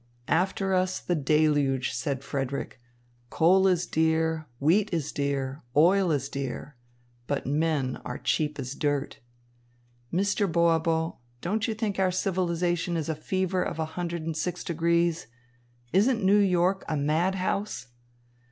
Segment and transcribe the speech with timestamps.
[0.33, 2.79] "After us the deluge," said Frederick.
[3.29, 6.75] "Coal is dear, wheat is dear, oil is dear,
[7.27, 9.19] but men are cheap as dirt.
[10.11, 10.51] Mr.
[10.51, 15.27] Boabo, don't you think our civilisation is a fever of a hundred and six degrees?
[15.93, 17.89] Isn't New York a mad house?"